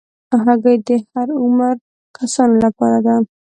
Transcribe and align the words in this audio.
هګۍ 0.45 0.75
د 0.87 0.89
هر 1.09 1.29
عمر 1.43 1.75
کسانو 2.17 2.55
لپاره 2.65 2.99
ده. 3.05 3.15